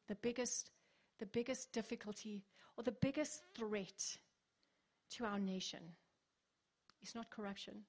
[0.07, 0.71] The biggest,
[1.19, 2.43] the biggest difficulty
[2.77, 4.17] or the biggest threat
[5.11, 5.79] to our nation
[7.01, 7.81] is not corruption,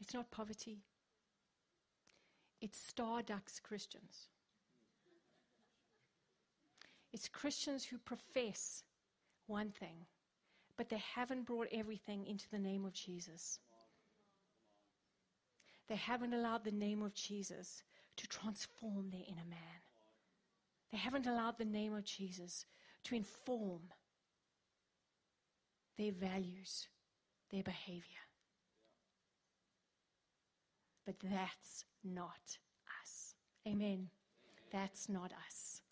[0.00, 0.78] it's not poverty,
[2.60, 4.28] it's Starbucks Christians.
[7.12, 8.84] It's Christians who profess
[9.46, 10.06] one thing,
[10.76, 13.58] but they haven't brought everything into the name of Jesus.
[15.90, 17.82] They haven't allowed the name of Jesus
[18.16, 19.82] to transform their inner man.
[20.92, 22.64] They haven't allowed the name of Jesus
[23.04, 23.80] to inform
[25.98, 26.86] their values,
[27.50, 28.22] their behavior.
[31.04, 32.58] But that's not
[33.02, 33.34] us.
[33.66, 34.10] Amen.
[34.70, 35.82] That's not us.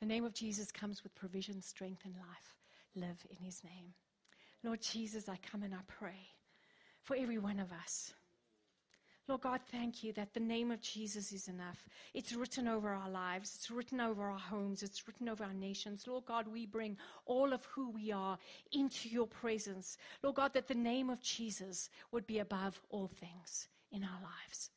[0.00, 2.54] The name of Jesus comes with provision, strength, and life.
[2.94, 3.94] Live in his name.
[4.64, 6.28] Lord Jesus, I come and I pray
[7.02, 8.14] for every one of us.
[9.28, 11.88] Lord God, thank you that the name of Jesus is enough.
[12.12, 16.06] It's written over our lives, it's written over our homes, it's written over our nations.
[16.06, 18.38] Lord God, we bring all of who we are
[18.72, 19.96] into your presence.
[20.22, 24.70] Lord God, that the name of Jesus would be above all things in our lives.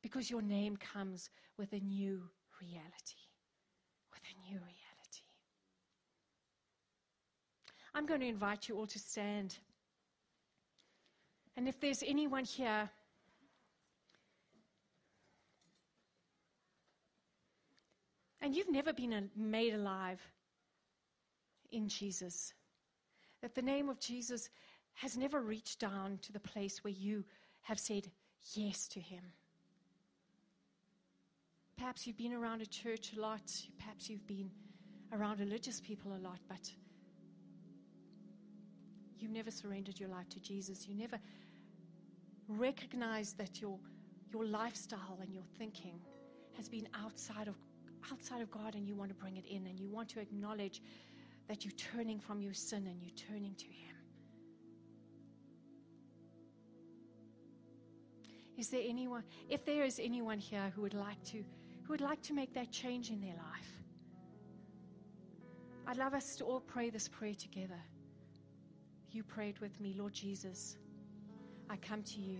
[0.00, 2.22] Because your name comes with a new
[2.60, 3.22] reality.
[4.12, 4.87] With a new reality.
[7.98, 9.58] I'm going to invite you all to stand.
[11.56, 12.88] And if there's anyone here
[18.40, 20.20] and you've never been made alive
[21.72, 22.54] in Jesus,
[23.42, 24.48] that the name of Jesus
[24.94, 27.24] has never reached down to the place where you
[27.62, 28.08] have said
[28.54, 29.24] yes to Him.
[31.76, 34.52] Perhaps you've been around a church a lot, perhaps you've been
[35.12, 36.70] around religious people a lot, but
[39.22, 40.86] you never surrendered your life to Jesus.
[40.88, 41.18] You never
[42.48, 43.78] recognized that your,
[44.32, 46.00] your lifestyle and your thinking
[46.56, 47.54] has been outside of
[48.12, 50.80] outside of God and you want to bring it in and you want to acknowledge
[51.48, 53.96] that you're turning from your sin and you're turning to Him.
[58.56, 61.38] Is there anyone, if there is anyone here who would like to,
[61.84, 63.72] who would like to make that change in their life?
[65.86, 67.80] I'd love us to all pray this prayer together.
[69.10, 70.76] You prayed with me, Lord Jesus.
[71.70, 72.38] I come to you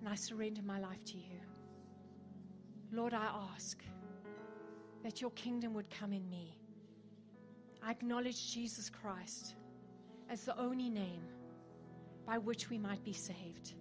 [0.00, 1.40] and I surrender my life to you.
[2.92, 3.78] Lord, I ask
[5.04, 6.56] that your kingdom would come in me.
[7.82, 9.54] I acknowledge Jesus Christ
[10.30, 11.22] as the only name
[12.26, 13.74] by which we might be saved.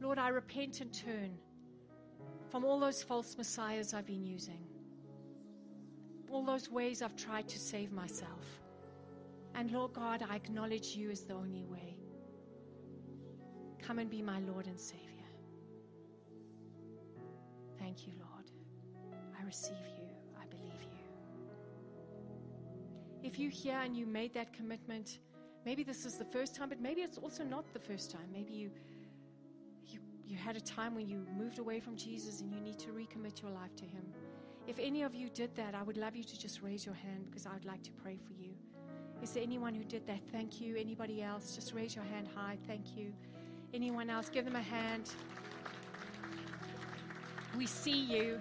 [0.00, 1.36] Lord, I repent and turn
[2.50, 4.66] from all those false messiahs I've been using,
[6.30, 8.61] all those ways I've tried to save myself.
[9.54, 11.96] And Lord God, I acknowledge you as the only way.
[13.80, 15.08] Come and be my Lord and Savior.
[17.78, 18.50] Thank you, Lord.
[19.38, 20.06] I receive you.
[20.40, 20.88] I believe you.
[23.22, 25.18] If you hear and you made that commitment,
[25.66, 28.28] maybe this is the first time, but maybe it's also not the first time.
[28.32, 28.70] Maybe you,
[29.86, 32.88] you, you had a time when you moved away from Jesus and you need to
[32.88, 34.04] recommit your life to Him.
[34.66, 37.26] If any of you did that, I would love you to just raise your hand
[37.28, 38.54] because I would like to pray for you.
[39.22, 40.18] Is there anyone who did that?
[40.32, 40.76] Thank you.
[40.76, 41.54] Anybody else?
[41.54, 42.58] Just raise your hand high.
[42.66, 43.12] Thank you.
[43.72, 44.28] Anyone else?
[44.28, 45.10] Give them a hand.
[47.56, 48.40] We see you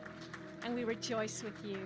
[0.63, 1.77] and we rejoice with you.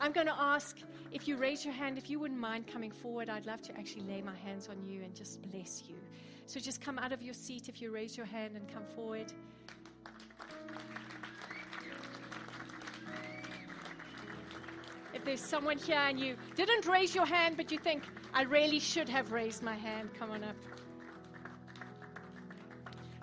[0.00, 0.78] I'm going to ask
[1.12, 4.04] if you raise your hand, if you wouldn't mind coming forward, I'd love to actually
[4.04, 5.96] lay my hands on you and just bless you.
[6.46, 9.32] So just come out of your seat if you raise your hand and come forward.
[15.26, 19.08] There's someone here and you didn't raise your hand, but you think, I really should
[19.08, 20.56] have raised my hand, come on up.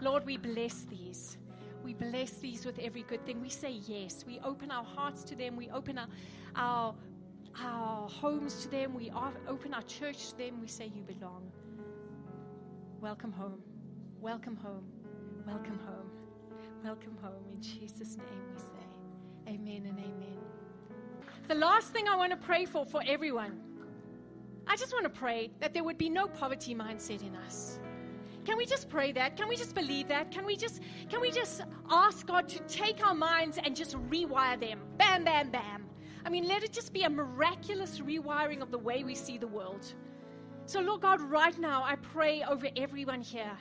[0.02, 1.38] Lord, we bless these.
[1.84, 3.42] We bless these with every good thing.
[3.42, 4.24] We say yes.
[4.28, 5.56] We open our hearts to them.
[5.56, 6.08] We open our,
[6.56, 6.94] our
[7.62, 9.12] our homes to them, we
[9.48, 11.52] open our church to them, we say, You belong.
[13.00, 13.62] Welcome home.
[14.20, 14.86] Welcome home.
[15.46, 16.10] Welcome home.
[16.84, 17.44] Welcome home.
[17.52, 20.63] In Jesus' name we say, Amen and amen.
[21.48, 23.60] The last thing I want to pray for for everyone,
[24.66, 27.80] I just want to pray that there would be no poverty mindset in us.
[28.46, 29.36] Can we just pray that?
[29.36, 30.32] Can we just believe that?
[30.32, 34.58] Can we just can we just ask God to take our minds and just rewire
[34.58, 34.80] them?
[34.98, 35.86] Bam bam bam.
[36.26, 39.48] I mean, let it just be a miraculous rewiring of the way we see the
[39.48, 39.94] world.
[40.66, 43.58] So, Lord God, right now, I pray over everyone here.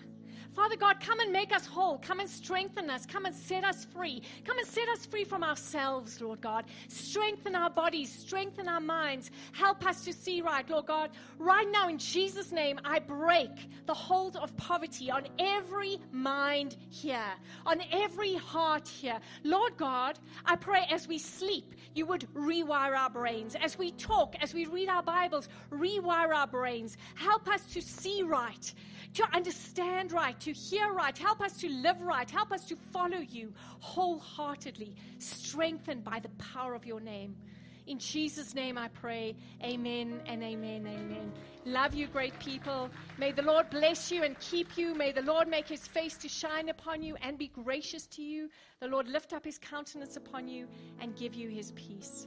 [0.54, 1.98] Father God, come and make us whole.
[1.98, 3.06] Come and strengthen us.
[3.06, 4.22] Come and set us free.
[4.44, 6.66] Come and set us free from ourselves, Lord God.
[6.88, 8.12] Strengthen our bodies.
[8.12, 9.30] Strengthen our minds.
[9.52, 11.10] Help us to see right, Lord God.
[11.38, 13.50] Right now, in Jesus' name, I break
[13.86, 17.32] the hold of poverty on every mind here,
[17.64, 19.20] on every heart here.
[19.44, 23.54] Lord God, I pray as we sleep, you would rewire our brains.
[23.54, 26.98] As we talk, as we read our Bibles, rewire our brains.
[27.14, 28.74] Help us to see right
[29.14, 31.16] to understand right, to hear right.
[31.16, 32.30] Help us to live right.
[32.30, 37.36] Help us to follow you wholeheartedly, strengthened by the power of your name.
[37.86, 39.34] In Jesus' name I pray.
[39.62, 41.32] Amen and amen, amen.
[41.64, 42.88] Love you, great people.
[43.18, 44.94] May the Lord bless you and keep you.
[44.94, 48.48] May the Lord make his face to shine upon you and be gracious to you.
[48.80, 50.68] The Lord lift up his countenance upon you
[51.00, 52.26] and give you his peace.